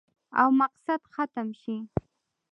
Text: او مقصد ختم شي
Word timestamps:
او 0.41 0.47
مقصد 0.61 0.99
ختم 1.13 1.47
شي 1.61 1.75